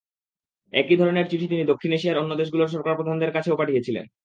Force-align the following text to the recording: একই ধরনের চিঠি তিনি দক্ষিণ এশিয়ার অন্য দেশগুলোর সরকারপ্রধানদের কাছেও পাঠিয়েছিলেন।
একই 0.73 0.95
ধরনের 0.97 1.25
চিঠি 1.27 1.45
তিনি 1.47 1.63
দক্ষিণ 1.65 1.91
এশিয়ার 1.93 2.21
অন্য 2.21 2.31
দেশগুলোর 2.35 2.73
সরকারপ্রধানদের 2.75 3.33
কাছেও 3.33 3.59
পাঠিয়েছিলেন। 3.59 4.05